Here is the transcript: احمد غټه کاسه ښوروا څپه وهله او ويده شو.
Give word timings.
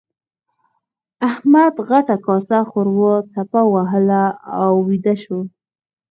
احمد 1.29 1.73
غټه 1.87 2.15
کاسه 2.25 2.59
ښوروا 2.69 3.15
څپه 3.33 3.61
وهله 3.73 4.23
او 4.61 4.71
ويده 4.87 5.15
شو. 5.23 5.39